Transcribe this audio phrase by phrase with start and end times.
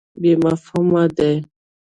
[0.21, 1.33] بې مفهومه دی.